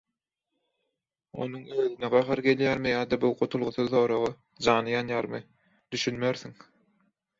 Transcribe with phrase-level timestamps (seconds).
[1.45, 4.33] Onuň özüne gahary gelýärmi ýa-da bu gutulgusyz soraga
[4.69, 5.43] jany ýanýarmy
[5.97, 6.57] düşünmersiň.